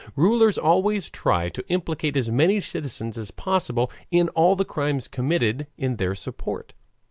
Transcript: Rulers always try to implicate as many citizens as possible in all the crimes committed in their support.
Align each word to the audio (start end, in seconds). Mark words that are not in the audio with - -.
Rulers 0.15 0.57
always 0.57 1.11
try 1.11 1.49
to 1.49 1.63
implicate 1.69 2.17
as 2.17 2.27
many 2.27 2.59
citizens 2.59 3.19
as 3.19 3.29
possible 3.29 3.91
in 4.09 4.29
all 4.29 4.55
the 4.55 4.65
crimes 4.65 5.07
committed 5.07 5.67
in 5.77 5.97
their 5.97 6.15
support. 6.15 6.73